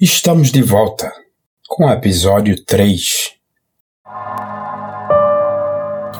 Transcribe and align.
Estamos 0.00 0.50
de 0.50 0.62
volta 0.62 1.12
com 1.68 1.84
o 1.84 1.90
episódio 1.90 2.64
3. 2.64 3.32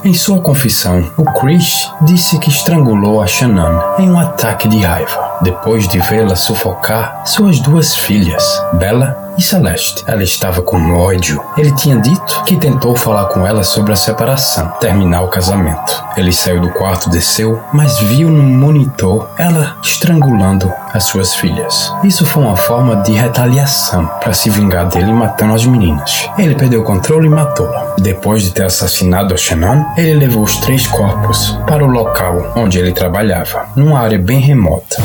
Em 0.04 0.12
sua 0.12 0.42
confissão, 0.42 1.10
o 1.16 1.24
Chris 1.40 1.90
disse 2.02 2.38
que 2.38 2.50
estrangulou 2.50 3.22
a 3.22 3.26
Shannon 3.26 3.80
em 3.98 4.10
um 4.10 4.18
ataque 4.18 4.68
de 4.68 4.80
raiva, 4.80 5.38
depois 5.40 5.88
de 5.88 5.98
vê-la 5.98 6.36
sufocar 6.36 7.26
suas 7.26 7.58
duas 7.58 7.96
filhas, 7.96 8.44
Bella 8.74 9.29
e 9.40 9.42
Celeste. 9.42 10.04
Ela 10.06 10.22
estava 10.22 10.60
com 10.60 10.92
ódio. 10.92 11.42
Ele 11.56 11.72
tinha 11.72 11.96
dito 11.96 12.44
que 12.44 12.56
tentou 12.56 12.94
falar 12.94 13.24
com 13.26 13.46
ela 13.46 13.64
sobre 13.64 13.92
a 13.92 13.96
separação, 13.96 14.68
terminar 14.78 15.22
o 15.22 15.28
casamento. 15.28 16.04
Ele 16.16 16.30
saiu 16.30 16.60
do 16.60 16.70
quarto, 16.70 17.08
desceu, 17.08 17.58
mas 17.72 17.98
viu 18.00 18.28
no 18.28 18.42
monitor 18.42 19.30
ela 19.38 19.76
estrangulando 19.82 20.70
as 20.92 21.04
suas 21.04 21.34
filhas. 21.34 21.90
Isso 22.04 22.26
foi 22.26 22.42
uma 22.42 22.56
forma 22.56 22.96
de 22.96 23.12
retaliação 23.12 24.06
para 24.20 24.34
se 24.34 24.50
vingar 24.50 24.86
dele 24.88 25.12
matando 25.12 25.54
as 25.54 25.64
meninas. 25.64 26.28
Ele 26.36 26.54
perdeu 26.54 26.82
o 26.82 26.84
controle 26.84 27.26
e 27.26 27.30
matou-la. 27.30 27.94
Depois 27.98 28.42
de 28.42 28.50
ter 28.50 28.64
assassinado 28.64 29.32
a 29.32 29.36
Shannon, 29.36 29.84
ele 29.96 30.14
levou 30.14 30.42
os 30.42 30.56
três 30.58 30.86
corpos 30.86 31.58
para 31.66 31.82
o 31.82 31.90
local 31.90 32.52
onde 32.56 32.78
ele 32.78 32.92
trabalhava, 32.92 33.68
numa 33.74 34.00
área 34.00 34.18
bem 34.18 34.40
remota. 34.40 35.02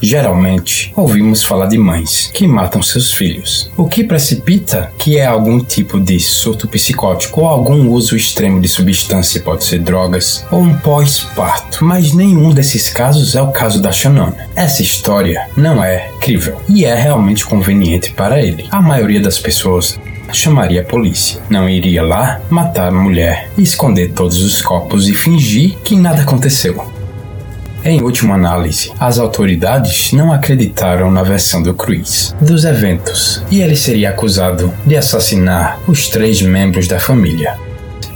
Geralmente, 0.00 0.92
ouvimos 0.96 1.42
falar 1.42 1.66
de 1.66 1.78
mães 1.78 2.30
que 2.32 2.46
matam 2.46 2.82
seus 2.82 3.12
filhos, 3.12 3.70
o 3.76 3.86
que 3.86 4.04
precipita 4.04 4.92
que 4.98 5.18
é 5.18 5.26
algum 5.26 5.58
tipo 5.60 6.00
de 6.00 6.18
surto 6.20 6.68
psicótico 6.68 7.40
ou 7.40 7.48
algum 7.48 7.88
uso 7.88 8.16
extremo 8.16 8.60
de 8.60 8.68
substância, 8.68 9.40
pode 9.40 9.64
ser 9.64 9.80
drogas 9.80 10.46
ou 10.50 10.60
um 10.60 10.74
pós-parto. 10.78 11.84
Mas 11.84 12.12
nenhum 12.12 12.52
desses 12.52 12.88
casos 12.88 13.34
é 13.34 13.42
o 13.42 13.52
caso 13.52 13.80
da 13.80 13.92
Shannon. 13.92 14.32
Essa 14.54 14.82
história 14.82 15.48
não 15.56 15.82
é 15.82 16.10
crível 16.20 16.60
e 16.68 16.84
é 16.84 16.94
realmente 16.94 17.44
conveniente 17.44 18.12
para 18.12 18.40
ele. 18.40 18.66
A 18.70 18.80
maioria 18.80 19.20
das 19.20 19.38
pessoas 19.38 19.98
chamaria 20.32 20.82
a 20.82 20.84
polícia. 20.84 21.40
Não 21.48 21.68
iria 21.68 22.02
lá 22.02 22.40
matar 22.50 22.88
a 22.88 22.92
mulher, 22.92 23.50
esconder 23.56 24.12
todos 24.12 24.42
os 24.42 24.60
corpos 24.62 25.08
e 25.08 25.14
fingir 25.14 25.76
que 25.82 25.96
nada 25.96 26.22
aconteceu. 26.22 26.97
Em 27.84 28.02
última 28.02 28.34
análise, 28.34 28.92
as 28.98 29.18
autoridades 29.18 30.12
não 30.12 30.32
acreditaram 30.32 31.10
na 31.10 31.22
versão 31.22 31.62
do 31.62 31.72
Cruz 31.72 32.34
dos 32.40 32.64
eventos 32.64 33.42
e 33.50 33.60
ele 33.62 33.76
seria 33.76 34.10
acusado 34.10 34.74
de 34.84 34.96
assassinar 34.96 35.80
os 35.88 36.08
três 36.08 36.42
membros 36.42 36.88
da 36.88 36.98
família. 36.98 37.56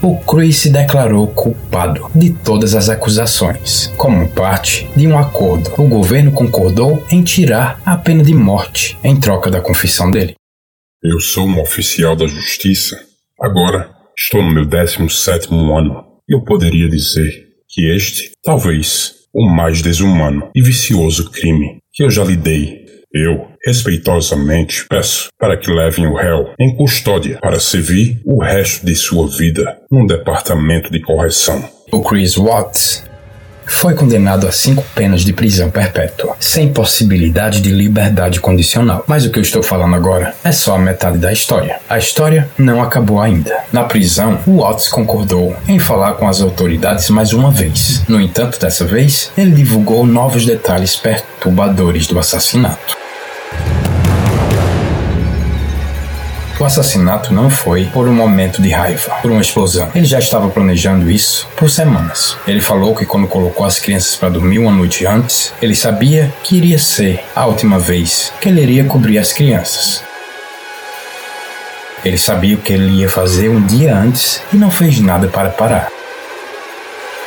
O 0.02 0.18
Cruz 0.18 0.56
se 0.56 0.68
declarou 0.68 1.28
culpado 1.28 2.10
de 2.12 2.30
todas 2.30 2.74
as 2.74 2.88
acusações. 2.88 3.86
Como 3.96 4.28
parte 4.28 4.88
de 4.96 5.06
um 5.06 5.16
acordo, 5.16 5.70
o 5.78 5.86
governo 5.86 6.32
concordou 6.32 7.06
em 7.08 7.22
tirar 7.22 7.80
a 7.86 7.96
pena 7.96 8.24
de 8.24 8.34
morte 8.34 8.98
em 9.04 9.18
troca 9.18 9.48
da 9.48 9.60
confissão 9.60 10.10
dele. 10.10 10.34
Eu 11.00 11.20
sou 11.20 11.46
um 11.46 11.60
oficial 11.60 12.16
da 12.16 12.26
justiça. 12.26 13.00
Agora 13.40 13.90
estou 14.18 14.42
no 14.42 14.52
meu 14.52 14.66
17 14.66 15.48
ano. 15.54 16.04
Eu 16.28 16.42
poderia 16.42 16.88
dizer 16.88 17.52
que 17.68 17.88
este, 17.94 18.32
talvez, 18.42 19.21
o 19.34 19.48
mais 19.48 19.82
desumano 19.82 20.50
e 20.54 20.62
vicioso 20.62 21.30
crime 21.30 21.78
que 21.92 22.04
eu 22.04 22.10
já 22.10 22.24
lhe 22.24 22.36
dei. 22.36 22.82
Eu, 23.14 23.46
respeitosamente, 23.64 24.86
peço 24.88 25.28
para 25.38 25.56
que 25.56 25.70
levem 25.70 26.06
o 26.06 26.14
réu 26.14 26.54
em 26.58 26.74
custódia 26.74 27.38
para 27.42 27.60
servir 27.60 28.20
o 28.24 28.42
resto 28.42 28.86
de 28.86 28.94
sua 28.94 29.28
vida 29.28 29.78
num 29.90 30.06
departamento 30.06 30.90
de 30.90 31.00
correção. 31.00 31.62
O 31.92 32.02
Chris 32.02 32.36
Watts 32.36 33.04
foi 33.66 33.94
condenado 33.94 34.46
a 34.46 34.52
cinco 34.52 34.84
penas 34.94 35.22
de 35.22 35.32
prisão 35.32 35.70
perpétua, 35.70 36.36
sem 36.40 36.72
possibilidade 36.72 37.60
de 37.60 37.70
liberdade 37.70 38.40
condicional. 38.40 39.04
Mas 39.06 39.24
o 39.24 39.30
que 39.30 39.38
eu 39.38 39.42
estou 39.42 39.62
falando 39.62 39.94
agora 39.94 40.34
é 40.44 40.52
só 40.52 40.76
a 40.76 40.78
metade 40.78 41.18
da 41.18 41.32
história. 41.32 41.78
A 41.88 41.98
história 41.98 42.48
não 42.58 42.82
acabou 42.82 43.20
ainda. 43.20 43.56
Na 43.72 43.84
prisão, 43.84 44.38
Watts 44.46 44.88
concordou 44.88 45.56
em 45.66 45.78
falar 45.78 46.14
com 46.14 46.28
as 46.28 46.40
autoridades 46.40 47.08
mais 47.10 47.32
uma 47.32 47.50
vez. 47.50 48.02
No 48.08 48.20
entanto, 48.20 48.58
dessa 48.58 48.84
vez, 48.84 49.30
ele 49.36 49.50
divulgou 49.50 50.06
novos 50.06 50.46
detalhes 50.46 50.96
perturbadores 50.96 52.06
do 52.06 52.18
assassinato. 52.18 53.01
O 56.62 56.64
assassinato 56.64 57.34
não 57.34 57.50
foi 57.50 57.86
por 57.86 58.06
um 58.06 58.14
momento 58.14 58.62
de 58.62 58.70
raiva, 58.70 59.16
por 59.20 59.32
uma 59.32 59.40
explosão. 59.40 59.90
Ele 59.96 60.04
já 60.04 60.20
estava 60.20 60.48
planejando 60.48 61.10
isso 61.10 61.48
por 61.56 61.68
semanas. 61.68 62.36
Ele 62.46 62.60
falou 62.60 62.94
que 62.94 63.04
quando 63.04 63.26
colocou 63.26 63.66
as 63.66 63.80
crianças 63.80 64.14
para 64.14 64.28
dormir 64.28 64.60
uma 64.60 64.70
noite 64.70 65.04
antes, 65.04 65.52
ele 65.60 65.74
sabia 65.74 66.32
que 66.44 66.56
iria 66.56 66.78
ser 66.78 67.24
a 67.34 67.46
última 67.46 67.80
vez 67.80 68.32
que 68.40 68.48
ele 68.48 68.62
iria 68.62 68.84
cobrir 68.84 69.18
as 69.18 69.32
crianças. 69.32 70.04
Ele 72.04 72.16
sabia 72.16 72.54
o 72.54 72.58
que 72.58 72.72
ele 72.72 73.00
ia 73.00 73.08
fazer 73.08 73.48
um 73.48 73.60
dia 73.60 73.96
antes 73.96 74.40
e 74.52 74.56
não 74.56 74.70
fez 74.70 75.00
nada 75.00 75.26
para 75.26 75.48
parar. 75.48 75.88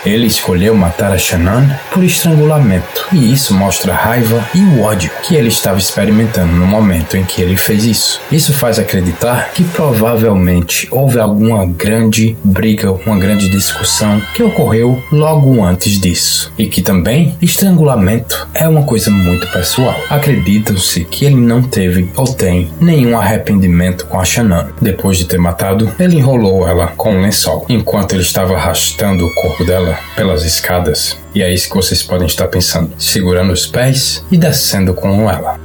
Ele 0.05 0.27
escolheu 0.27 0.75
matar 0.75 1.11
a 1.11 1.17
Shannon 1.17 1.67
por 1.91 2.03
estrangulamento, 2.03 3.07
e 3.11 3.33
isso 3.33 3.53
mostra 3.55 3.93
a 3.93 3.95
raiva 3.95 4.47
e 4.53 4.59
o 4.59 4.83
ódio 4.83 5.09
que 5.23 5.35
ele 5.35 5.47
estava 5.47 5.79
experimentando 5.79 6.53
no 6.53 6.67
momento 6.67 7.17
em 7.17 7.23
que 7.23 7.41
ele 7.41 7.57
fez 7.57 7.85
isso. 7.85 8.21
Isso 8.31 8.53
faz 8.53 8.77
acreditar 8.77 9.51
que 9.53 9.63
provavelmente 9.63 10.87
houve 10.91 11.19
alguma 11.19 11.65
grande 11.65 12.37
briga, 12.43 12.91
uma 12.91 13.17
grande 13.17 13.49
discussão 13.49 14.21
que 14.35 14.43
ocorreu 14.43 15.01
logo 15.11 15.63
antes 15.63 15.99
disso, 15.99 16.53
e 16.57 16.67
que 16.67 16.81
também 16.81 17.35
estrangulamento 17.41 18.47
é 18.53 18.67
uma 18.67 18.83
coisa 18.83 19.09
muito 19.09 19.47
pessoal. 19.47 19.99
Acreditam-se 20.09 21.03
que 21.05 21.25
ele 21.25 21.35
não 21.35 21.63
teve 21.63 22.09
ou 22.15 22.27
tem 22.27 22.69
nenhum 22.79 23.17
arrependimento 23.17 24.05
com 24.05 24.19
a 24.19 24.25
Shannon. 24.25 24.65
Depois 24.79 25.17
de 25.17 25.25
ter 25.25 25.39
matado, 25.39 25.91
ele 25.99 26.17
enrolou 26.17 26.67
ela 26.67 26.87
com 26.95 27.15
um 27.15 27.21
lençol, 27.21 27.65
enquanto 27.67 28.13
ele 28.13 28.21
estava 28.21 28.53
arrastando 28.53 29.25
o 29.25 29.33
corpo 29.33 29.63
dela 29.63 29.94
pelas 30.15 30.43
escadas. 30.43 31.17
E 31.33 31.41
é 31.41 31.53
isso 31.53 31.69
que 31.69 31.75
vocês 31.75 32.01
podem 32.03 32.27
estar 32.27 32.47
pensando, 32.47 32.91
segurando 32.97 33.51
os 33.51 33.65
pés 33.65 34.23
e 34.31 34.37
descendo 34.37 34.93
com 34.93 35.29
ela. 35.29 35.59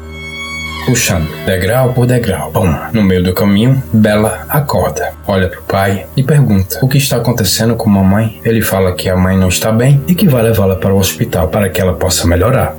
Puxando, 0.87 1.29
degrau 1.45 1.93
por 1.93 2.07
degrau. 2.07 2.51
Bom, 2.51 2.75
no 2.93 3.03
meio 3.03 3.23
do 3.23 3.35
caminho, 3.35 3.83
Bela 3.93 4.47
acorda, 4.49 5.13
olha 5.27 5.49
pro 5.49 5.63
pai 5.63 6.07
e 6.17 6.23
pergunta 6.23 6.79
o 6.83 6.89
que 6.89 6.99
está 6.99 7.17
acontecendo 7.17 7.77
com 7.77 7.91
mamãe. 7.91 8.41
Ele 8.45 8.63
fala 8.63 8.95
que 8.95 9.09
a 9.09 9.17
mãe 9.17 9.37
não 9.37 9.49
está 9.49 9.71
bem 9.71 10.03
e 10.09 10.15
que 10.15 10.27
vai 10.27 10.43
levá-la 10.43 10.77
para 10.77 10.95
o 10.95 10.99
hospital 10.99 11.49
para 11.49 11.69
que 11.69 11.81
ela 11.81 11.95
possa 11.95 12.27
melhorar. 12.27 12.75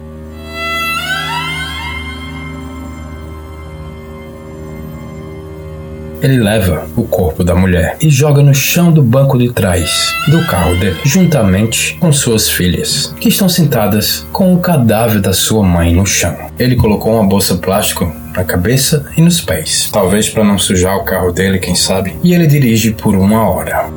Ele 6.22 6.38
leva 6.38 6.86
o 6.96 7.04
corpo 7.04 7.44
da 7.44 7.56
mulher 7.56 7.98
e 8.00 8.08
joga 8.08 8.44
no 8.44 8.54
chão 8.54 8.92
do 8.92 9.02
banco 9.02 9.40
de 9.40 9.52
trás 9.52 10.14
do 10.28 10.46
carro 10.46 10.76
dele, 10.76 10.98
juntamente 11.04 11.98
com 12.00 12.14
suas 12.14 12.48
filhas, 12.48 13.12
que 13.20 13.30
estão 13.30 13.50
sentadas 13.50 14.28
com 14.32 14.54
o 14.54 14.60
cadáver 14.60 15.20
da 15.20 15.34
sua 15.34 15.64
mãe 15.64 15.96
no 15.96 16.06
chão. 16.06 16.38
Ele 16.60 16.76
colocou 16.76 17.16
uma 17.16 17.28
bolsa 17.28 17.56
plástico 17.56 18.16
na 18.36 18.44
cabeça 18.44 19.08
e 19.18 19.22
nos 19.22 19.42
pés, 19.42 19.90
talvez 19.92 20.30
para 20.30 20.44
não 20.44 20.60
sujar 20.60 20.96
o 20.96 21.04
carro 21.04 21.32
dele, 21.32 21.58
quem 21.58 21.74
sabe, 21.74 22.16
e 22.24 22.36
ele 22.36 22.46
dirige 22.46 22.92
por 22.92 23.16
uma 23.16 23.50
hora. 23.50 23.90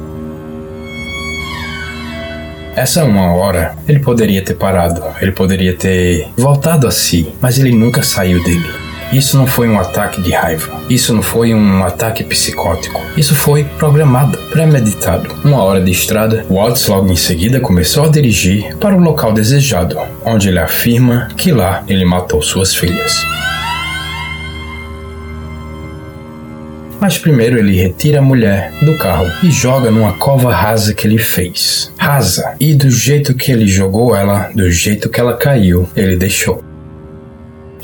Essa 2.74 3.04
uma 3.04 3.34
hora, 3.34 3.76
ele 3.86 4.00
poderia 4.00 4.42
ter 4.42 4.54
parado, 4.54 5.02
ele 5.20 5.30
poderia 5.30 5.76
ter 5.76 6.28
voltado 6.36 6.88
a 6.88 6.90
si, 6.90 7.32
mas 7.40 7.58
ele 7.58 7.70
nunca 7.70 8.02
saiu 8.02 8.42
dele. 8.42 8.83
Isso 9.12 9.36
não 9.36 9.46
foi 9.46 9.68
um 9.68 9.78
ataque 9.78 10.20
de 10.20 10.32
raiva. 10.32 10.72
Isso 10.88 11.14
não 11.14 11.22
foi 11.22 11.54
um 11.54 11.84
ataque 11.84 12.24
psicótico. 12.24 13.00
Isso 13.16 13.34
foi 13.34 13.64
programado, 13.64 14.36
premeditado. 14.50 15.30
Uma 15.44 15.62
hora 15.62 15.80
de 15.80 15.90
estrada, 15.90 16.44
Watts 16.50 16.86
logo 16.88 17.10
em 17.10 17.16
seguida 17.16 17.60
começou 17.60 18.04
a 18.04 18.08
dirigir 18.08 18.76
para 18.76 18.96
o 18.96 19.00
local 19.00 19.32
desejado, 19.32 19.98
onde 20.24 20.48
ele 20.48 20.58
afirma 20.58 21.28
que 21.36 21.52
lá 21.52 21.84
ele 21.86 22.04
matou 22.04 22.42
suas 22.42 22.74
filhas. 22.74 23.24
Mas 27.00 27.18
primeiro 27.18 27.58
ele 27.58 27.76
retira 27.76 28.20
a 28.20 28.22
mulher 28.22 28.72
do 28.80 28.96
carro 28.96 29.30
e 29.42 29.50
joga 29.50 29.90
numa 29.90 30.14
cova 30.14 30.50
rasa 30.50 30.94
que 30.94 31.06
ele 31.06 31.18
fez. 31.18 31.92
Rasa. 31.98 32.54
E 32.58 32.74
do 32.74 32.90
jeito 32.90 33.34
que 33.34 33.52
ele 33.52 33.66
jogou 33.66 34.16
ela, 34.16 34.50
do 34.54 34.70
jeito 34.70 35.10
que 35.10 35.20
ela 35.20 35.36
caiu, 35.36 35.86
ele 35.94 36.16
deixou. 36.16 36.64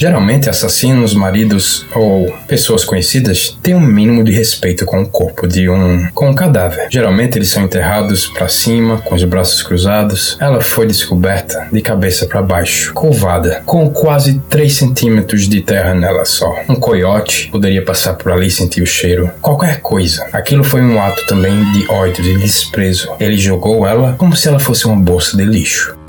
Geralmente, 0.00 0.48
assassinos, 0.48 1.12
maridos 1.12 1.84
ou 1.94 2.34
pessoas 2.48 2.86
conhecidas 2.86 3.58
têm 3.62 3.74
um 3.74 3.80
mínimo 3.80 4.24
de 4.24 4.32
respeito 4.32 4.86
com 4.86 5.02
o 5.02 5.06
corpo 5.06 5.46
de 5.46 5.68
um 5.68 6.08
com 6.14 6.30
um 6.30 6.34
cadáver. 6.34 6.86
Geralmente, 6.90 7.36
eles 7.36 7.50
são 7.50 7.64
enterrados 7.64 8.26
para 8.26 8.48
cima, 8.48 8.96
com 9.02 9.14
os 9.14 9.22
braços 9.24 9.62
cruzados. 9.62 10.38
Ela 10.40 10.62
foi 10.62 10.86
descoberta 10.86 11.68
de 11.70 11.82
cabeça 11.82 12.24
para 12.24 12.40
baixo, 12.40 12.94
curvada, 12.94 13.62
com 13.66 13.90
quase 13.90 14.40
3 14.48 14.72
centímetros 14.72 15.46
de 15.46 15.60
terra 15.60 15.92
nela 15.92 16.24
só. 16.24 16.50
Um 16.66 16.76
coiote 16.76 17.50
poderia 17.52 17.84
passar 17.84 18.14
por 18.14 18.32
ali 18.32 18.46
e 18.46 18.50
sentir 18.50 18.80
o 18.80 18.86
cheiro. 18.86 19.30
Qualquer 19.42 19.82
coisa. 19.82 20.26
Aquilo 20.32 20.64
foi 20.64 20.80
um 20.80 20.98
ato 20.98 21.26
também 21.26 21.62
de 21.72 21.86
ódio, 21.90 22.24
de 22.24 22.38
desprezo. 22.38 23.10
Ele 23.20 23.36
jogou 23.36 23.86
ela 23.86 24.14
como 24.16 24.34
se 24.34 24.48
ela 24.48 24.58
fosse 24.58 24.86
uma 24.86 24.96
bolsa 24.96 25.36
de 25.36 25.44
lixo. 25.44 25.99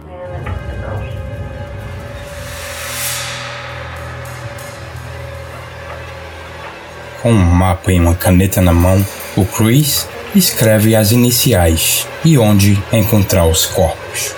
Com 7.21 7.33
um 7.33 7.45
mapa 7.45 7.91
e 7.91 7.99
uma 7.99 8.15
caneta 8.15 8.59
na 8.61 8.73
mão, 8.73 9.05
o 9.37 9.45
Chris 9.45 10.07
escreve 10.33 10.95
as 10.95 11.11
iniciais 11.11 12.07
e 12.25 12.35
onde 12.35 12.81
encontrar 12.91 13.45
os 13.45 13.67
corpos. 13.67 14.33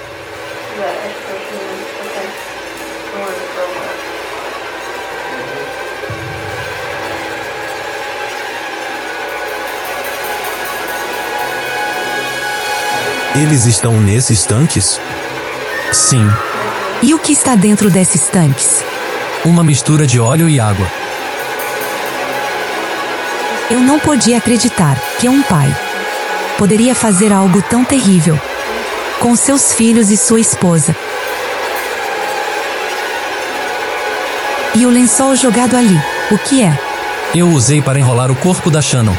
Eles 13.34 13.66
estão 13.66 14.00
nesses 14.02 14.46
tanques? 14.46 15.00
Sim. 15.94 16.28
E 17.02 17.14
o 17.14 17.20
que 17.20 17.32
está 17.32 17.56
dentro 17.56 17.90
desses 17.90 18.28
tanques? 18.28 18.84
Uma 19.46 19.64
mistura 19.64 20.06
de 20.06 20.20
óleo 20.20 20.50
e 20.50 20.60
água. 20.60 21.03
Eu 23.70 23.80
não 23.80 24.00
podia 24.00 24.38
acreditar 24.38 24.98
que 25.20 25.30
um 25.30 25.42
pai 25.42 25.74
poderia 26.58 26.94
fazer 26.94 27.32
algo 27.32 27.62
tão 27.62 27.84
terrível 27.84 28.40
com 29.20 29.36
seus 29.36 29.74
filhos 29.74 30.12
e 30.12 30.18
sua 30.18 30.40
esposa. 30.40 30.96
E 34.76 34.86
o 34.86 34.90
lençol 34.90 35.36
jogado 35.36 35.78
ali, 35.78 35.98
o 36.32 36.38
que 36.38 36.62
é? 36.62 36.78
Eu 37.34 37.48
usei 37.50 37.82
para 37.82 38.00
enrolar 38.00 38.30
o 38.30 38.36
corpo 38.36 38.70
da 38.70 38.82
Shannon. 38.82 39.16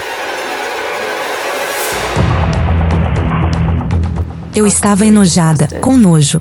Eu 4.54 4.66
estava 4.66 5.06
enojada, 5.06 5.68
com 5.80 5.96
nojo. 5.96 6.40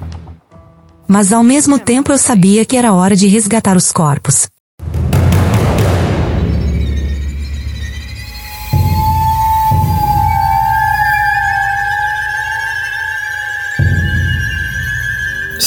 Mas 1.08 1.32
ao 1.32 1.44
mesmo 1.44 1.80
tempo 1.80 2.12
eu 2.12 2.18
sabia 2.18 2.66
que 2.66 2.78
era 2.78 2.94
hora 2.94 3.16
de 3.16 3.28
resgatar 3.28 3.78
os 3.78 3.92
corpos. 3.92 4.48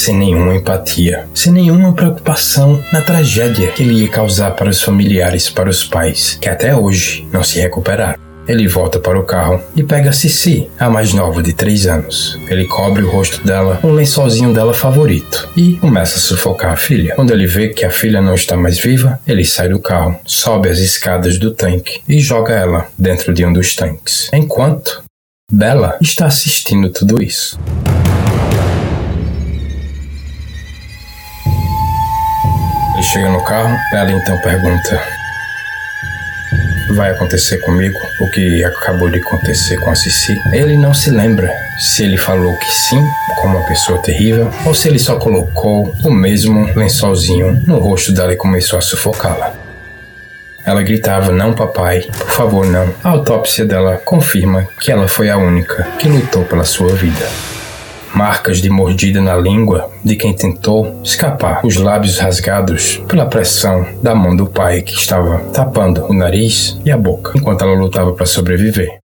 Sem 0.07 0.17
nenhuma 0.17 0.55
empatia, 0.55 1.27
sem 1.35 1.53
nenhuma 1.53 1.93
preocupação 1.93 2.81
na 2.93 3.01
tragédia 3.01 3.73
que 3.73 3.83
ele 3.83 4.03
ia 4.03 4.09
causar 4.09 4.53
para 4.53 4.71
os 4.71 4.81
familiares, 4.81 5.51
para 5.51 5.69
os 5.69 5.83
pais, 5.83 6.39
que 6.41 6.49
até 6.49 6.77
hoje 6.77 7.27
não 7.33 7.43
se 7.43 7.59
recuperaram. 7.59 8.17
Ele 8.47 8.69
volta 8.69 9.01
para 9.01 9.19
o 9.19 9.25
carro 9.25 9.61
e 9.75 9.83
pega 9.83 10.13
Cici, 10.13 10.71
a 10.79 10.89
mais 10.89 11.13
nova 11.13 11.43
de 11.43 11.53
3 11.53 11.89
anos. 11.89 12.39
Ele 12.47 12.67
cobre 12.67 13.03
o 13.03 13.11
rosto 13.11 13.45
dela 13.45 13.79
com 13.83 13.89
um 13.89 13.95
lençolzinho 13.95 14.55
dela 14.55 14.73
favorito 14.73 15.49
e 15.57 15.75
começa 15.75 16.19
a 16.19 16.21
sufocar 16.21 16.75
a 16.75 16.77
filha. 16.77 17.17
Quando 17.17 17.33
ele 17.33 17.49
vê 17.49 17.71
que 17.71 17.85
a 17.85 17.91
filha 17.91 18.23
não 18.23 18.37
está 18.37 18.57
mais 18.57 18.79
viva, 18.79 19.19
ele 19.27 19.45
sai 19.45 19.71
do 19.71 19.81
carro, 19.81 20.17
sobe 20.25 20.69
as 20.69 20.79
escadas 20.79 21.37
do 21.37 21.51
tanque 21.51 22.01
e 22.09 22.21
joga 22.21 22.55
ela 22.55 22.87
dentro 22.97 23.35
de 23.35 23.45
um 23.45 23.53
dos 23.53 23.75
tanques. 23.75 24.31
Enquanto 24.33 25.03
Bella 25.51 25.99
está 26.01 26.27
assistindo 26.27 26.91
tudo 26.91 27.21
isso. 27.21 27.59
Chega 33.17 33.31
no 33.31 33.43
carro, 33.43 33.75
ela 33.93 34.13
então 34.13 34.39
pergunta: 34.39 35.03
Vai 36.91 37.11
acontecer 37.11 37.57
comigo 37.59 37.99
o 38.21 38.29
que 38.31 38.63
acabou 38.63 39.09
de 39.09 39.19
acontecer 39.19 39.79
com 39.79 39.91
a 39.91 39.95
Cici? 39.95 40.39
Ele 40.53 40.77
não 40.77 40.93
se 40.93 41.11
lembra 41.11 41.51
se 41.79 42.05
ele 42.05 42.19
falou 42.19 42.55
que 42.59 42.71
sim, 42.71 43.03
como 43.41 43.57
uma 43.57 43.67
pessoa 43.67 44.03
terrível, 44.03 44.51
ou 44.67 44.75
se 44.75 44.89
ele 44.89 44.99
só 44.99 45.19
colocou 45.19 45.95
o 46.05 46.11
mesmo 46.11 46.71
lençolzinho 46.77 47.63
no 47.67 47.79
rosto 47.79 48.13
dela 48.13 48.35
e 48.35 48.37
começou 48.37 48.79
a 48.79 48.83
sufocá-la. 48.83 49.55
Ela 50.63 50.83
gritava: 50.83 51.33
Não, 51.33 51.55
papai, 51.55 52.03
por 52.19 52.31
favor, 52.31 52.67
não. 52.67 52.93
A 53.03 53.09
autópsia 53.09 53.65
dela 53.65 53.97
confirma 53.97 54.69
que 54.79 54.93
ela 54.93 55.09
foi 55.09 55.31
a 55.31 55.39
única 55.39 55.85
que 55.99 56.07
lutou 56.07 56.45
pela 56.45 56.65
sua 56.65 56.93
vida 56.93 57.27
marcas 58.15 58.59
de 58.59 58.71
mordida 58.71 59.21
na 59.21 59.37
língua 59.37 59.91
de 60.05 60.17
quem 60.17 60.33
tentou 60.33 61.01
escapar, 61.03 61.61
os 61.65 61.77
lábios 61.77 62.19
rasgados 62.19 63.03
pela 63.09 63.27
pressão 63.27 63.87
da 64.03 64.15
mão 64.15 64.37
do 64.37 64.47
pai 64.47 64.83
que 64.83 64.95
estava 64.95 65.39
tapando 65.53 66.05
o 66.07 66.15
nariz 66.15 66.79
e 66.85 66.91
a 66.91 66.97
boca 66.97 67.33
enquanto 67.37 67.63
ela 67.63 67.75
lutava 67.75 68.13
para 68.13 68.27
sobreviver. 68.27 68.99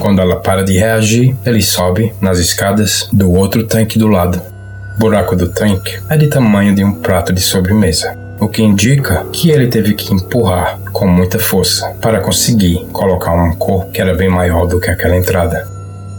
Quando 0.00 0.22
ela 0.22 0.36
para 0.36 0.64
de 0.64 0.78
reagir, 0.78 1.36
ele 1.44 1.60
sobe 1.60 2.14
nas 2.20 2.38
escadas 2.38 3.08
do 3.12 3.30
outro 3.30 3.64
tanque 3.64 3.98
do 3.98 4.08
lado 4.08 4.57
buraco 4.98 5.36
do 5.36 5.48
tanque 5.48 6.00
é 6.10 6.16
de 6.16 6.26
tamanho 6.26 6.74
de 6.74 6.82
um 6.82 6.92
prato 6.92 7.32
de 7.32 7.40
sobremesa, 7.40 8.18
o 8.40 8.48
que 8.48 8.64
indica 8.64 9.24
que 9.32 9.48
ele 9.48 9.68
teve 9.68 9.94
que 9.94 10.12
empurrar 10.12 10.76
com 10.92 11.06
muita 11.06 11.38
força 11.38 11.88
para 12.00 12.20
conseguir 12.20 12.84
colocar 12.92 13.32
um 13.32 13.54
corpo 13.54 13.92
que 13.92 14.00
era 14.00 14.12
bem 14.12 14.28
maior 14.28 14.66
do 14.66 14.80
que 14.80 14.90
aquela 14.90 15.16
entrada. 15.16 15.68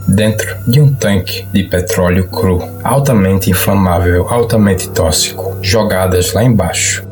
Dentro 0.08 0.56
de 0.66 0.80
um 0.80 0.94
tanque 0.94 1.46
de 1.52 1.64
petróleo 1.64 2.28
cru, 2.30 2.64
altamente 2.82 3.52
inflamável, 3.52 4.28
altamente 4.30 4.90
tóxico, 4.90 5.58
jogadas 5.62 6.32
lá 6.32 6.42
embaixo. 6.42 7.06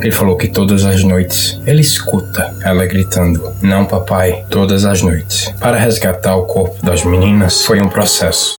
Ele 0.00 0.10
falou 0.10 0.36
que 0.36 0.48
todas 0.48 0.84
as 0.84 1.04
noites 1.04 1.60
ele 1.64 1.82
escuta 1.82 2.52
ela 2.64 2.84
gritando: 2.86 3.52
Não, 3.62 3.84
papai, 3.84 4.44
todas 4.50 4.84
as 4.84 5.02
noites. 5.02 5.54
Para 5.60 5.76
resgatar 5.76 6.34
o 6.34 6.44
corpo 6.44 6.84
das 6.84 7.04
meninas 7.04 7.64
foi 7.64 7.80
um 7.80 7.88
processo. 7.88 8.56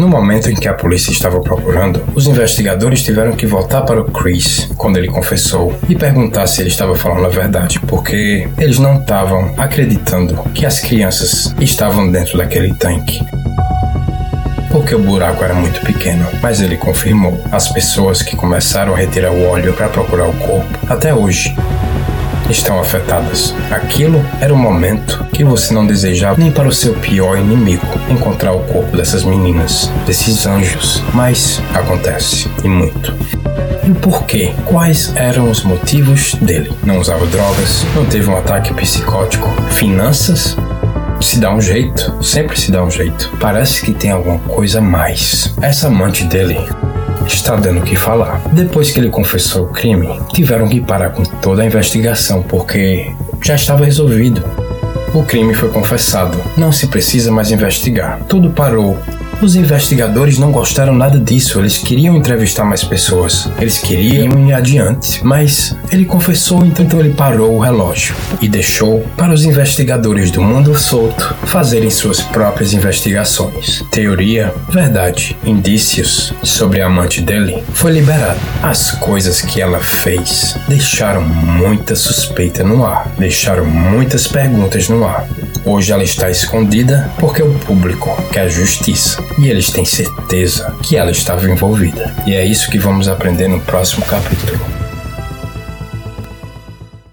No 0.00 0.08
momento 0.08 0.50
em 0.50 0.54
que 0.54 0.66
a 0.66 0.72
polícia 0.72 1.12
estava 1.12 1.40
procurando, 1.40 2.02
os 2.14 2.26
investigadores 2.26 3.02
tiveram 3.02 3.32
que 3.32 3.46
voltar 3.46 3.82
para 3.82 4.00
o 4.00 4.06
Chris 4.06 4.66
quando 4.78 4.96
ele 4.96 5.08
confessou 5.08 5.78
e 5.90 5.94
perguntar 5.94 6.46
se 6.46 6.62
ele 6.62 6.70
estava 6.70 6.96
falando 6.96 7.26
a 7.26 7.28
verdade, 7.28 7.78
porque 7.80 8.48
eles 8.56 8.78
não 8.78 8.98
estavam 8.98 9.52
acreditando 9.58 10.42
que 10.54 10.64
as 10.64 10.80
crianças 10.80 11.54
estavam 11.60 12.10
dentro 12.10 12.38
daquele 12.38 12.72
tanque 12.72 13.20
porque 14.70 14.94
o 14.94 15.00
buraco 15.00 15.42
era 15.42 15.52
muito 15.52 15.80
pequeno, 15.80 16.24
mas 16.40 16.60
ele 16.60 16.76
confirmou. 16.76 17.38
As 17.50 17.68
pessoas 17.68 18.22
que 18.22 18.36
começaram 18.36 18.94
a 18.94 18.96
retirar 18.96 19.32
o 19.32 19.48
óleo 19.48 19.72
para 19.74 19.88
procurar 19.88 20.28
o 20.28 20.32
corpo, 20.34 20.78
até 20.88 21.12
hoje, 21.12 21.54
estão 22.50 22.80
afetadas. 22.80 23.54
Aquilo 23.70 24.24
era 24.40 24.52
o 24.52 24.56
momento 24.56 25.24
que 25.32 25.44
você 25.44 25.72
não 25.72 25.86
desejava 25.86 26.38
nem 26.38 26.50
para 26.50 26.68
o 26.68 26.72
seu 26.72 26.94
pior 26.94 27.38
inimigo 27.38 27.86
encontrar 28.08 28.52
o 28.52 28.60
corpo 28.60 28.96
dessas 28.96 29.24
meninas, 29.24 29.90
desses 30.06 30.46
anjos. 30.46 31.02
Mas 31.14 31.62
acontece, 31.74 32.48
e 32.64 32.68
muito. 32.68 33.14
E 33.84 33.90
o 33.90 33.94
porquê? 33.94 34.52
Quais 34.66 35.12
eram 35.16 35.50
os 35.50 35.62
motivos 35.62 36.34
dele? 36.34 36.72
Não 36.84 36.98
usava 36.98 37.26
drogas, 37.26 37.84
não 37.94 38.04
teve 38.04 38.28
um 38.28 38.36
ataque 38.36 38.74
psicótico, 38.74 39.48
finanças, 39.70 40.56
se 41.20 41.38
dá 41.38 41.52
um 41.52 41.60
jeito, 41.60 42.22
sempre 42.22 42.58
se 42.58 42.70
dá 42.70 42.82
um 42.82 42.90
jeito. 42.90 43.30
Parece 43.38 43.82
que 43.82 43.92
tem 43.92 44.10
alguma 44.10 44.38
coisa 44.38 44.78
a 44.78 44.82
mais. 44.82 45.54
Essa 45.60 45.88
amante 45.88 46.24
dele 46.24 46.58
está 47.34 47.56
dando 47.56 47.80
o 47.80 47.82
que 47.82 47.96
falar. 47.96 48.40
Depois 48.52 48.90
que 48.90 49.00
ele 49.00 49.10
confessou 49.10 49.64
o 49.64 49.68
crime, 49.68 50.08
tiveram 50.32 50.68
que 50.68 50.80
parar 50.80 51.10
com 51.10 51.22
toda 51.22 51.62
a 51.62 51.66
investigação 51.66 52.42
porque 52.42 53.12
já 53.42 53.54
estava 53.54 53.84
resolvido. 53.84 54.44
O 55.12 55.24
crime 55.24 55.54
foi 55.54 55.68
confessado, 55.70 56.38
não 56.56 56.70
se 56.70 56.86
precisa 56.86 57.32
mais 57.32 57.50
investigar. 57.50 58.20
Tudo 58.28 58.50
parou 58.50 58.96
os 59.42 59.56
investigadores 59.56 60.38
não 60.38 60.52
gostaram 60.52 60.94
nada 60.94 61.18
disso, 61.18 61.58
eles 61.58 61.78
queriam 61.78 62.16
entrevistar 62.16 62.64
mais 62.64 62.84
pessoas, 62.84 63.50
eles 63.58 63.78
queriam 63.78 64.46
ir 64.46 64.52
adiante, 64.52 65.24
mas 65.24 65.76
ele 65.90 66.04
confessou, 66.04 66.64
então 66.64 67.00
ele 67.00 67.14
parou 67.14 67.56
o 67.56 67.60
relógio 67.60 68.14
e 68.40 68.48
deixou 68.48 69.00
para 69.16 69.32
os 69.32 69.44
investigadores 69.44 70.30
do 70.30 70.42
mundo 70.42 70.78
solto 70.78 71.34
fazerem 71.44 71.90
suas 71.90 72.20
próprias 72.20 72.72
investigações. 72.72 73.82
Teoria, 73.90 74.54
verdade, 74.68 75.36
indícios 75.44 76.32
sobre 76.42 76.80
a 76.80 76.86
amante 76.86 77.20
dele 77.20 77.62
foi 77.72 77.92
liberado. 77.92 78.40
As 78.62 78.92
coisas 78.92 79.40
que 79.40 79.60
ela 79.60 79.80
fez 79.80 80.56
deixaram 80.68 81.22
muita 81.22 81.96
suspeita 81.96 82.62
no 82.62 82.84
ar, 82.84 83.10
deixaram 83.18 83.64
muitas 83.64 84.26
perguntas 84.26 84.88
no 84.88 85.04
ar. 85.06 85.26
Hoje 85.64 85.92
ela 85.92 86.02
está 86.02 86.30
escondida 86.30 87.10
porque 87.18 87.42
o 87.42 87.52
público 87.60 88.10
quer 88.32 88.48
justiça 88.48 89.22
e 89.38 89.48
eles 89.48 89.70
têm 89.70 89.84
certeza 89.84 90.74
que 90.82 90.96
ela 90.96 91.10
estava 91.10 91.48
envolvida. 91.48 92.14
E 92.26 92.34
é 92.34 92.44
isso 92.44 92.70
que 92.70 92.78
vamos 92.78 93.08
aprender 93.08 93.48
no 93.48 93.60
próximo 93.60 94.04
capítulo. 94.06 94.79